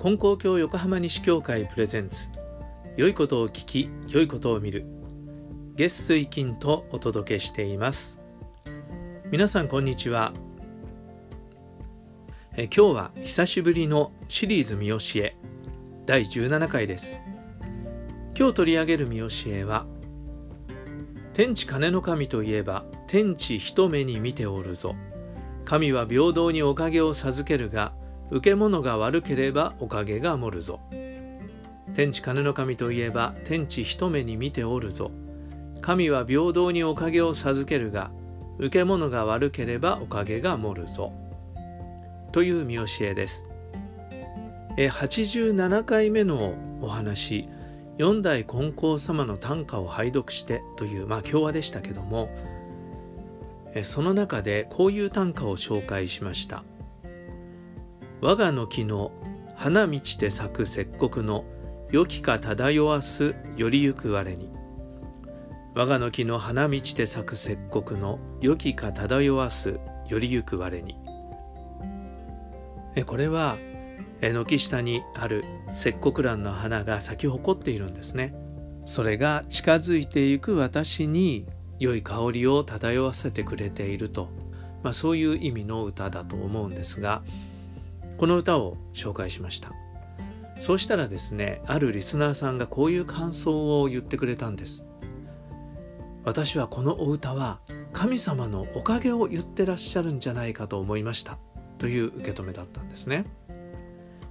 [0.00, 2.28] 金光教横浜西教会プレゼンツ。
[2.96, 4.86] 良いことを聞き良いことを見る。
[5.74, 8.20] 月水金とお届けしています。
[9.32, 10.32] 皆さんこんにちは。
[12.56, 15.36] え今日は久しぶりのシリーズ見教え
[16.06, 17.14] 第17回です。
[18.38, 19.84] 今日取り上げる見教えは
[21.32, 24.94] 天地金の神といえば天地一目に見ておるぞ。
[25.64, 27.97] 神は平等におかげを授けるが
[28.30, 30.80] 受け物が悪ければおかげが盛るぞ。
[31.94, 35.10] 天地金の神といえば天地一目に見ておるぞ。
[35.80, 38.10] 神は平等におかげを授けるが
[38.58, 41.12] 受け物が悪ければおかげが盛るぞ。
[42.32, 43.46] という見教えです。
[44.76, 47.48] え87回目のお話
[47.96, 52.28] 四代金光様の短歌を拝読してというまあ共和でしたけども
[53.82, 56.62] その中でこういう短歌を紹介しました
[58.20, 59.12] 「我がの木の
[59.54, 61.44] 花満ちて咲く石刻の
[61.92, 64.50] 良きか漂わすよりゆく我に。
[65.76, 70.96] 我がの木の花満ちて咲く石刻の良きか漂わすよりゆく我に。
[72.96, 73.56] えこれは
[74.20, 78.34] 軒下にある石刻蘭の花が咲き誇っているんですね。
[78.84, 81.46] それが近づいていく私に
[81.78, 84.28] 良い香りを漂わせてくれていると、
[84.82, 87.22] まあ、そういう意味の歌だと思うんですが
[88.18, 89.72] この歌を紹介しました。
[90.60, 94.84] そうしたらですねあるリスナーさんがこういう感想を言ってくれたんです。
[96.24, 97.60] 私はこのお歌は
[97.92, 101.38] 神様のおかげを言ってらっしゃるんじゃないかと思いました。
[101.78, 103.24] という受け止めだったんですね。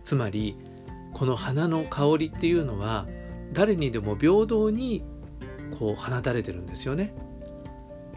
[0.03, 0.57] つまり
[1.13, 3.07] この花の香りっていうのは
[3.53, 5.05] 誰にでも平等に
[5.79, 7.15] こう放たれてるんですよね。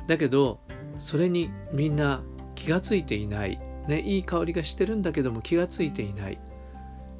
[0.08, 0.58] だけど
[0.98, 2.22] それにみんな
[2.56, 3.60] 気がついていない。
[3.90, 6.38] ね、いい香りがしてるんだけども気がついていない。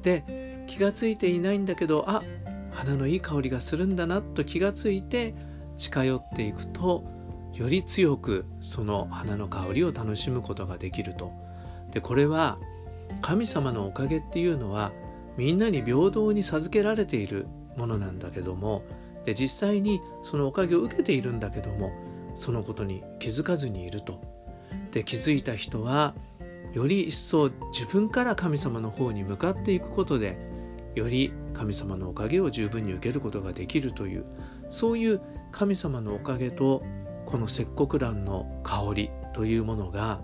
[0.03, 2.23] で気がついていないんだけどあ
[2.71, 5.33] 花のいい香りがするんだなと気がついて
[5.77, 7.03] 近寄っていくと
[7.53, 11.31] より強くその花の香りを楽しむことができると。
[11.91, 12.57] でこれは
[13.21, 14.93] 神様のおかげっていうのは
[15.35, 18.83] みんなに平等に授けられているものなんだけども
[19.25, 21.91] で実際にそのおかげを受けているんだけども
[22.35, 24.21] そのことに気づかずにいると。
[24.91, 26.15] で気づいた人は
[26.73, 30.37] より一層自分から神様の方に向かっていくことで
[30.95, 34.25] より神様のおかげを十分に受けることができるという
[34.69, 35.21] そういう
[35.51, 36.83] 神様のおかげと
[37.25, 40.21] この石黒蘭の香りというものが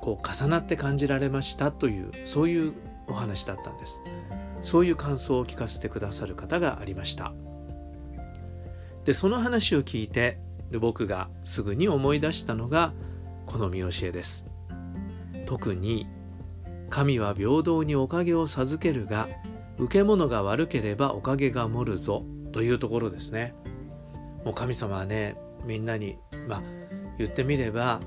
[0.00, 2.74] こう重なって感じられましたというそういう
[3.08, 4.00] お話だったんです。
[4.62, 7.32] そういう感想を聞かせてくださる方がありました。
[9.04, 10.38] でその話を聞いて
[10.72, 12.92] 僕がすぐに思い出したのが
[13.46, 14.47] この見教えです。
[15.48, 16.06] 特に
[16.90, 19.30] 神は平等におかげを授けるが
[19.78, 22.22] 受け物が悪ければおかげが盛るぞ
[22.52, 23.54] というところですね
[24.44, 26.62] もう神様はねみんなにまあ
[27.16, 28.02] 言ってみれば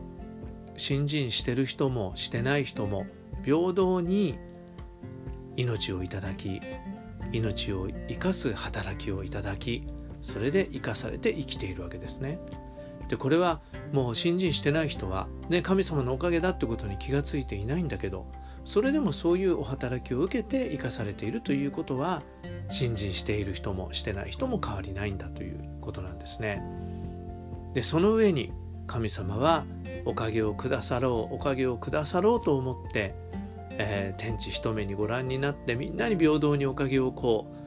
[0.78, 3.08] 信心してる人もしてない人も
[3.44, 4.38] 平等に
[5.58, 6.62] 命をいただき
[7.32, 9.88] 命を生かす働きをいただき
[10.22, 12.40] それで生かされて生きているわけですね。
[13.12, 13.60] でこれは
[13.92, 18.26] もう信心してない人は、ね、神様のおかげだってことに気がついていないんだけど
[18.64, 22.24] それでもそういうお働きを受けて生かされているということは
[22.70, 26.64] 信心している人もしてない人も変わりないんだということなんですね。
[27.74, 28.54] でその上に
[28.88, 29.66] 神様は
[30.06, 33.14] おかげをくださろうおかげをくださろうと思って、
[33.72, 37.61] えー、天地一目にご覧になってみんなに平等におかげをこう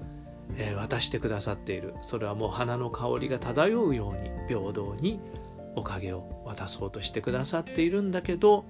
[0.56, 1.94] え、渡してくださっている。
[2.02, 5.20] それはもう花の香りが漂うように平等に
[5.76, 8.64] おかげを渡そうとしてくださっているんだけど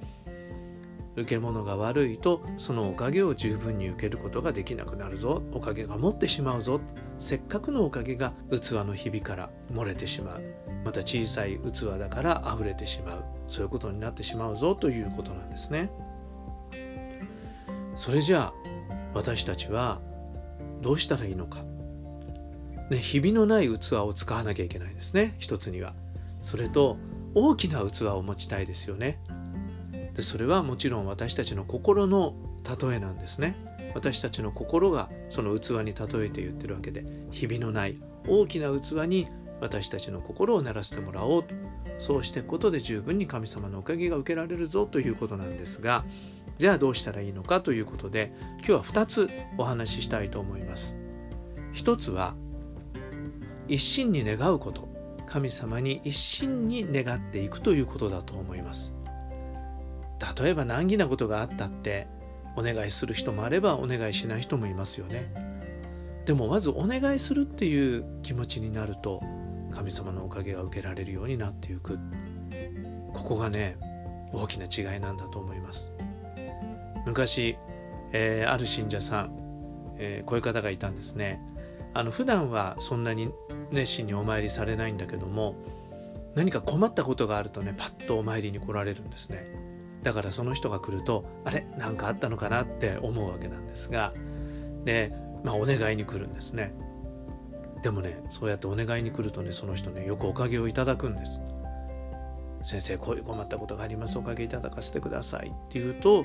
[1.16, 5.42] 受け物が悪いとそのおかげを十分に受けることができなくなるぞ。
[5.52, 6.80] おかげが持ってしまうぞ。
[7.18, 10.42] せっかくのおかげが器のひびから漏れてしまう。
[10.84, 13.24] また小さい器だから溢れてしまう。
[13.46, 15.90] そういうことになってしまうぞということなんですね。
[17.94, 18.54] それじゃあ
[19.14, 20.00] 私たちは
[20.84, 21.64] どうしたらいいのか。
[22.90, 25.34] ね、ひびのない器を使わなきゃいけないですね。
[25.38, 25.94] 一つには。
[26.42, 26.98] それと
[27.34, 29.18] 大きな器を持ちたいですよね。
[30.14, 32.34] でそれはもちろん私たちの心の
[32.68, 33.56] 例えなんですね。
[33.94, 37.96] 私たちの心がその器に例えて言ってるわけでひびのない
[38.28, 39.26] 大きな器に
[39.62, 41.54] 私たちの心を鳴らしてもらおうと。
[41.98, 46.04] そうしていくことで十分に神様のおかげが受けられるぞということなんですが
[46.58, 50.96] じゃあどうしたらいいのかということで今日は2つお話ししたいと思います。
[51.72, 52.34] 一つは
[53.66, 54.94] 一心に願うこと。
[55.26, 58.92] 神様に一心に願っていくということだと思います。
[60.38, 62.06] 例えば難儀なことがあったって
[62.56, 65.32] お願いする人もあればお願いしない人もいますよね。
[66.24, 69.22] でもまずお願いするっていう気持ちになると
[69.72, 71.98] 神様のおかげが受けられるようになっていく。
[73.12, 73.76] ここがね
[74.32, 75.92] 大きな違いなんだと思います。
[77.06, 77.56] 昔、
[78.12, 81.40] えー、ある信者さん、えー、こういう方がいたんですね。
[81.92, 83.30] あの普段はそんなに
[83.70, 85.54] 熱心にお参りされないんだけども
[86.34, 89.46] 何か困ったことがあるとねパッとお参りに来られるんですね。
[90.02, 94.12] だからその人が来るとあれ何かあったのかなって思うわけなんですが
[94.84, 95.14] で
[95.44, 96.74] まあお願いに来るんですね。
[97.82, 101.40] でもねそうやってお願いに来るとねその人ねよくおかげをいただくんです。
[102.62, 104.18] 先生こういう困ったことがあります。
[104.18, 106.24] おかげいただかせてくださいって言うと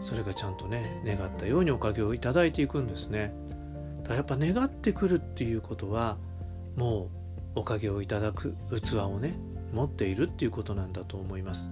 [0.00, 3.32] それがちゃんとね願ったようにおかげをいただいていくんですね。
[4.04, 6.16] だやっぱ願ってくるっていうことは
[6.76, 7.10] も
[7.56, 9.34] うおかげをいただく器をね
[9.72, 11.70] 持っているっていうことなんだと思います。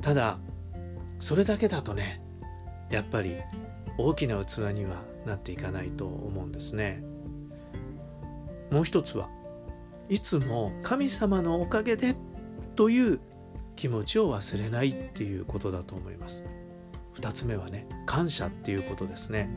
[0.00, 0.38] ただ
[1.20, 2.22] それだけだとね
[2.90, 3.36] やっぱり
[3.98, 7.02] 大きな器にはなっていかないと思うんですね。
[8.70, 9.28] もう一つは
[10.08, 12.14] いつも神様のおかげで
[12.76, 13.20] という
[13.76, 16.42] 気持ちを忘れないっていうことだと思います。
[17.20, 19.50] 2つ目はね感謝っていうことですね。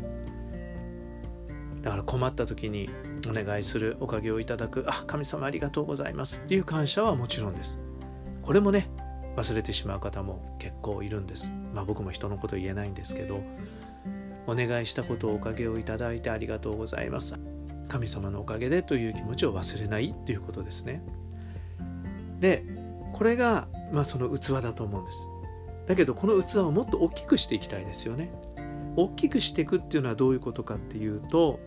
[1.82, 2.90] だから困った時に
[3.30, 7.80] お願いするおかげをいただくあ神様ありがとうございますっていう感謝はもちろんです。
[8.42, 8.90] これもね
[9.36, 11.52] 忘れてしまう方も結構いるんです。
[11.74, 13.42] まあ僕も人のこと言えないんですけど
[14.48, 17.34] お願いしたことをおかげをいただいてありがとうございます。
[17.90, 21.02] 神様のおかげでという気持ちを忘れないということですね。
[22.40, 22.66] で
[23.14, 25.33] これがまあその器だと思うんです。
[25.88, 28.32] だけどこの器をもっと大きくしていきたいですよね。
[28.96, 31.60] 大きくしていくっていうのはどういうことかっていうと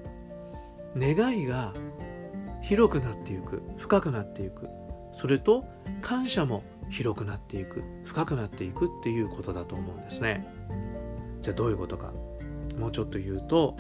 [0.96, 1.72] 願いが
[2.62, 4.68] 広くなっていく深くなっていく。
[5.12, 5.64] それと
[6.02, 10.46] 感謝も広くなっていく深くなっていくっていうことだと思うんですね。
[11.42, 12.12] じゃあどういうことか。
[12.78, 13.76] もうちょっと言うと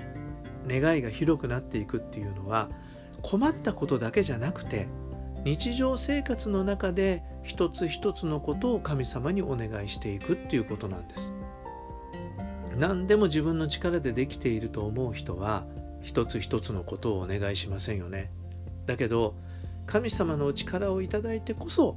[0.66, 2.70] 願いが広くなっていくっていうのは
[3.22, 4.88] 困ったことだけじゃなくて
[5.44, 11.32] 日常生活の中で一つ一つのことを神様にお願いしていくっていうことなんです。
[12.76, 15.64] 何でも自分の力でできていると思う人は
[16.02, 18.30] 一つ一つのことをお願いしませんよね。
[18.84, 19.36] だけど
[19.86, 21.96] 神様のお力をいただいてこそ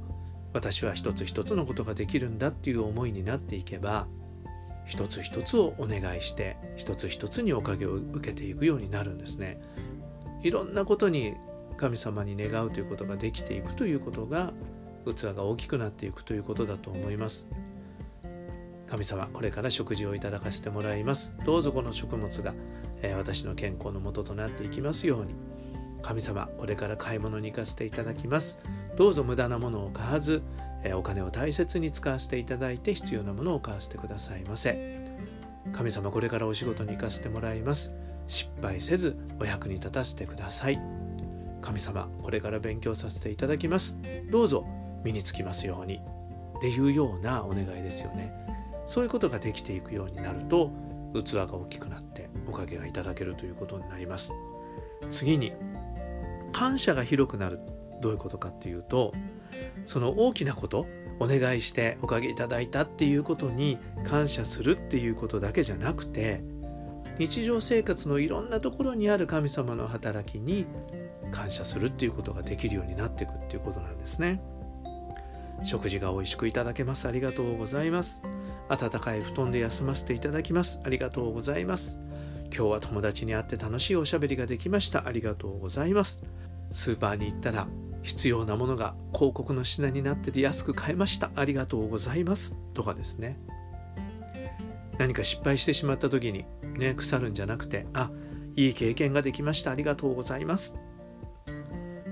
[0.52, 4.06] 私は一つ一つのことができるんだっていう思いになっていけば
[4.86, 9.60] 一つ一つをお願いして一つ一つにおかげを受けていくようになるんですね。
[10.42, 11.34] いろんなことに
[11.76, 14.52] 神様に願うということができていくということが
[15.14, 17.48] 器が大きくなっていくということだと思います。
[18.90, 21.32] 神様これから食事をいただかせてもらいます。
[21.46, 22.54] どうぞこの食物が、
[23.02, 25.34] えー、私の健康のもととなっていきますように。
[26.02, 28.58] 神様これから買い物に行かせていただきます。
[28.96, 30.42] どうぞ無駄なものを買わず、
[30.82, 34.98] えー、お金を大切に使わせていただいて必要なものを買わせてくださいませ。
[35.72, 37.92] 神様これからお仕事に行かせてもらいます。
[38.26, 40.80] 失敗せずお役に立たせてください。
[41.62, 43.96] 神様これから勉強させていただきます。
[44.30, 44.66] どうぞ
[45.04, 46.00] 身につきますように。
[46.58, 48.32] っていうようなお願いですよね。
[48.86, 50.70] そういうことができていくようになると
[51.14, 54.32] 器が大きくなっておかげがいただけるということになります。
[55.10, 55.52] 次に
[56.52, 57.60] 感謝が広くなる
[58.02, 59.12] どういうことかっていうと
[59.86, 60.86] その大きなこと
[61.18, 66.42] お願いしておかげいただいたっていうことに感謝するっていうことだけじゃなくて
[67.18, 70.66] 日常生活のいろんなところにある神様の働きに
[71.32, 74.40] 感謝するっていうことができるようになっていくっていうことなんですね。
[75.62, 77.06] 食事が美味しくいただけます。
[77.06, 78.20] ありがとうございます。
[78.68, 80.80] 暖かい布団で休ませていただきます。
[80.84, 81.98] ありがとうございます。
[82.54, 85.06] 今日は友達に会って楽しいおしゃべりができました。
[85.06, 86.22] ありがとうございます。
[86.72, 87.68] スーパーに行ったら
[88.02, 91.30] 必要なものが広告の品になってて安く買えました。
[91.34, 92.54] ありがとうございます。
[92.74, 93.38] とかですね。
[94.98, 96.44] 何か失敗してしまった時に
[96.76, 98.10] ね腐るんじゃなくてあ
[98.54, 99.70] いい経験ができました。
[99.70, 100.74] ありがとうございます。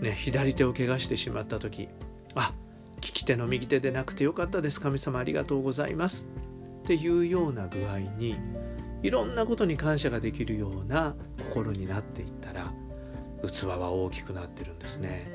[0.00, 1.88] ね、左手を怪我してしまった時
[2.34, 2.54] あ
[3.00, 4.80] 利き手の右手でなくてよかったです。
[4.80, 6.28] 神様ありがとうございます。
[6.84, 8.36] っていうような具合に
[9.02, 11.14] いろんなことに感謝ができるような
[11.48, 12.72] 心になっていったら
[13.46, 15.30] 器は大きくなってるんですね。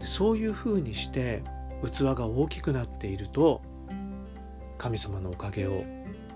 [0.00, 1.42] そういうふうにして
[1.84, 3.62] 器が大きくなっていると
[4.78, 5.84] 神様のおかげを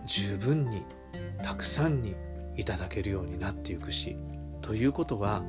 [0.07, 0.83] 十分に
[1.43, 2.17] たくさんに
[2.57, 4.17] いただけるようになっていくし
[4.63, 5.43] ということは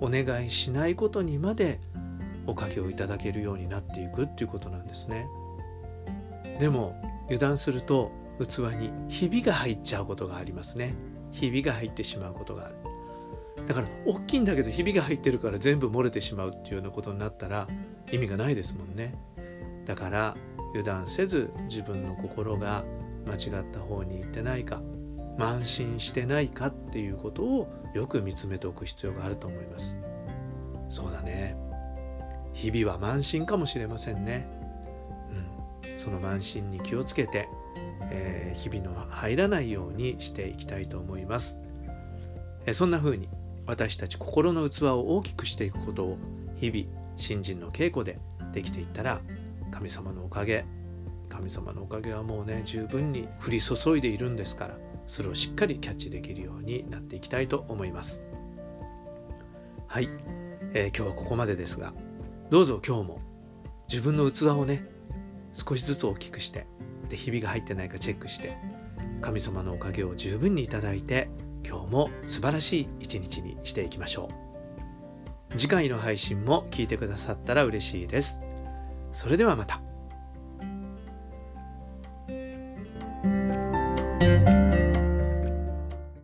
[0.00, 1.80] お願いしないことにまで
[2.46, 5.26] おかげをいただけるようになっていくっていうことなんですね。
[6.58, 10.94] でも油断すると器にひびが入っちゃうことがありますね。
[11.30, 12.74] ひびが入ってしまうことがある。
[13.66, 17.68] だから大きいんだけどひびが入ってるから全部漏れてしまうっていうようなことになったら
[18.10, 19.14] 意味がないですもんね。
[19.86, 20.36] だから
[20.70, 22.84] 油断せず自分の心が
[23.26, 24.80] 間違った方に行ってないか
[25.38, 29.98] 慢心してないかっていうことをよく見つめておく必要があると思います。
[30.88, 31.56] そうだね。
[32.54, 34.46] 日々は慢心かもしれませんね、
[35.84, 37.48] うん、その慢心に気をつけて、
[38.10, 41.58] えー、日々の入らないようにしていきたいと思います、
[42.66, 43.28] え、そんな風に
[43.66, 46.18] 私たち心の器を大きくしていくことを
[46.56, 48.18] 日々新人の稽古で
[48.52, 49.20] できていったら
[49.70, 50.64] 神様のおかげ
[51.28, 58.24] 神様のおかげはもうね十分に降り注いでいるんですからそれをしっかりキャッチできるようになっていきたいと思います。
[59.88, 60.08] はい、
[60.74, 61.92] えー、今日はここまでですが
[62.52, 63.20] どうぞ今日も。
[63.88, 64.84] 自分の器をね
[65.54, 66.66] 少しずつ大きくして
[67.08, 68.58] でひびが入ってないかチェックして
[69.22, 71.30] 神様のおかげを十分にいただいて
[71.66, 74.28] 今日も素晴らしい一日にしていきましょ
[75.50, 75.56] う。
[75.56, 78.42] 次回の配信も聞いてくださったら嬉しいです。
[79.14, 79.80] それではまた。